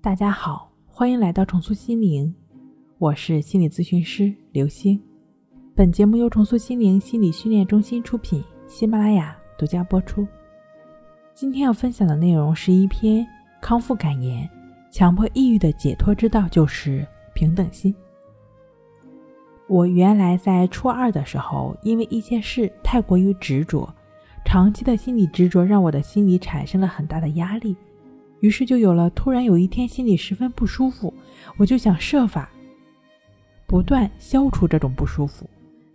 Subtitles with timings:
[0.00, 2.32] 大家好，欢迎来到重塑心灵，
[2.98, 4.98] 我是心理咨询师刘星。
[5.74, 10.24] 本节目由重塑心灵心理训练中心出品，喜马拉雅独家播出。
[11.34, 13.26] 今天要分享的内容是一篇
[13.60, 14.48] 康复感言：
[14.88, 17.04] 强迫抑郁的解脱之道就是
[17.34, 17.92] 平等心。
[19.66, 23.92] 我原来在初二的时候，因为一件事太过于执着，
[24.44, 27.76] 长期的心理执着让我的心理产生了很大的压力。
[28.40, 31.12] 于是就有了，突然有一天心里十分不舒服，
[31.56, 32.50] 我就想设法
[33.66, 35.48] 不断消除这种不舒服，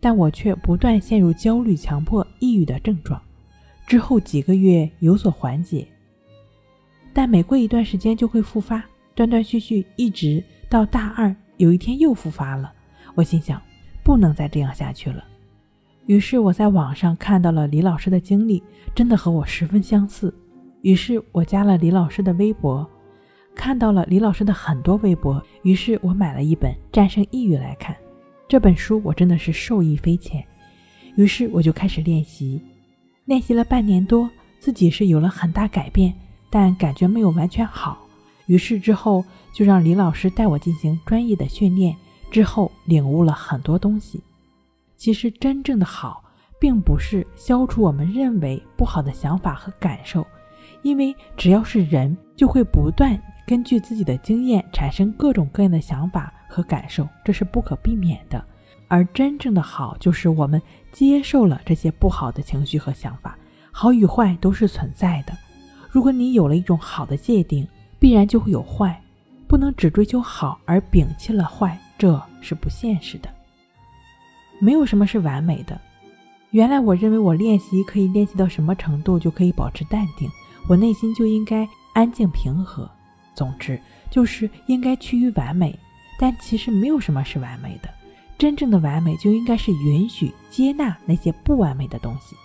[0.00, 3.20] 但我却不断陷入焦虑、强迫、抑郁的症状。
[3.86, 5.86] 之后几个月有所缓解，
[7.12, 12.72] 但每过一段时间就会复发，断断续续，一直到大二，有一天又复发了。
[13.14, 13.60] 我心想，
[14.04, 15.24] 不能再这样下去了。
[16.06, 18.62] 于是我在网上看到了李老师的经历，
[18.94, 20.32] 真的和我十分相似。
[20.82, 22.88] 于是我加了李老师的微博，
[23.54, 25.42] 看到了李老师的很多微博。
[25.62, 27.96] 于是我买了一本《战胜抑郁》来看，
[28.46, 30.44] 这本书我真的是受益匪浅。
[31.16, 32.62] 于是我就开始练习，
[33.24, 34.30] 练习了半年多，
[34.60, 36.14] 自己是有了很大改变，
[36.48, 37.98] 但感觉没有完全好。
[38.46, 41.96] 于是之后就让李老师带我进行专业的训练，
[42.30, 44.22] 之后领悟了很多东西。
[44.96, 46.22] 其实真正的好，
[46.60, 50.24] 并不是消除我们认为不好的想法和感受。
[50.82, 58.42] 因为只要是人，就会不断根据自己的经验产生各种各样的想法和感受，这是不可避免的。
[58.86, 60.60] 而真正的好，就是我们
[60.92, 63.36] 接受了这些不好的情绪和想法，
[63.70, 65.36] 好与坏都是存在的。
[65.90, 67.66] 如果你有了一种好的界定，
[67.98, 68.98] 必然就会有坏，
[69.46, 73.28] 不能只追求好而摒弃了坏，这是不现实的。
[74.60, 75.78] 没有什么是完美的。
[76.50, 80.30] 原来我认为我练习可以练习到什么程度就可以保持淡定。
[80.68, 82.88] 我内心就应该安静平和，
[83.34, 83.80] 总之
[84.10, 85.76] 就是应该趋于完美。
[86.20, 87.88] 但其实没有什么是完美的，
[88.36, 92.36] 真正的完美就应该是允许、接纳那些不完美的东西。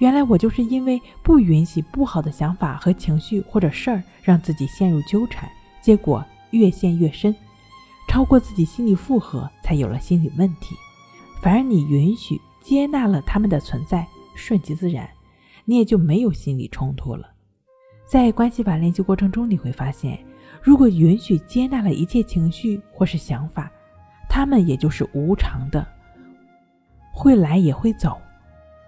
[0.00, 5.48] 原来我就是因为不允许不好的想法和情绪或者事儿，让自己陷入纠缠，
[5.80, 7.32] 结果越陷越深，
[8.08, 10.74] 超过自己心理负荷，才有了心理问题。
[11.40, 15.08] 反而你允许、接纳了他们的存在，顺其自然。
[15.64, 17.28] 你也就没有心理冲突了。
[18.06, 20.18] 在关系法练习过程中，你会发现，
[20.62, 23.72] 如果允许接纳了一切情绪或是想法，
[24.28, 25.86] 他们也就是无常的，
[27.12, 28.20] 会来也会走。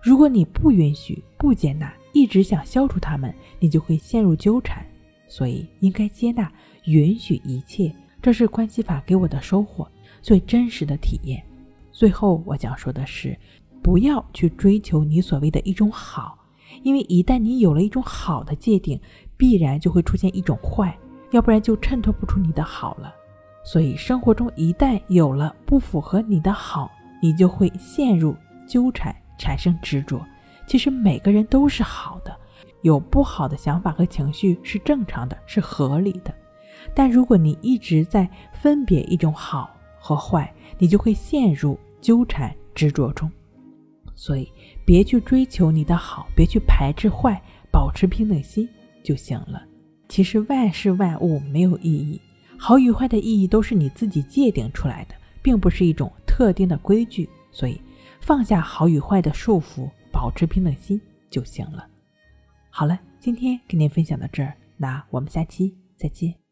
[0.00, 4.86] 如果你不允许、不接纳，一直想消除他们，你就会陷入纠缠。
[5.26, 6.50] 所以，应该接纳、
[6.84, 7.92] 允许一切，
[8.22, 9.86] 这是关系法给我的收获，
[10.22, 11.44] 最真实的体验。
[11.90, 13.36] 最后，我想说的是，
[13.82, 16.37] 不要去追求你所谓的一种好。
[16.82, 19.00] 因为一旦你有了一种好的界定，
[19.36, 20.96] 必然就会出现一种坏，
[21.30, 23.14] 要不然就衬托不出你的好了。
[23.64, 26.90] 所以生活中一旦有了不符合你的好，
[27.20, 28.34] 你就会陷入
[28.66, 30.24] 纠缠，产生执着。
[30.66, 32.34] 其实每个人都是好的，
[32.82, 36.34] 有不好的想法和情绪是正常的，是合理的。
[36.94, 43.30] 但如果你一直在分别一种好和坏，你就会陷入纠缠执着中。
[44.18, 44.52] 所以，
[44.84, 47.40] 别去追求你的好，别去排斥坏，
[47.70, 48.68] 保持平等心
[49.00, 49.64] 就行了。
[50.08, 52.20] 其实万事万物没有意义，
[52.58, 57.30] 好与坏的意义都是你自己界定出来的，并不是一种特定的规矩。
[57.52, 57.80] 所以，
[58.20, 61.86] 放下好与坏的束缚，保持平等心就行了。
[62.70, 66.47] 好了，今天跟您分享到这儿，那我们下期再见。